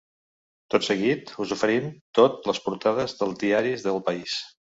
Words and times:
Tot 0.73 0.87
seguit 0.87 1.33
us 1.45 1.53
oferim 1.55 1.85
tot 2.21 2.49
les 2.53 2.63
portades 2.65 3.15
dels 3.21 3.39
diaris 3.45 3.87
del 3.91 4.03
país. 4.11 4.41